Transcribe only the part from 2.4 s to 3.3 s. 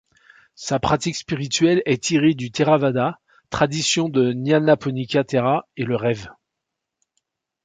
theravāda,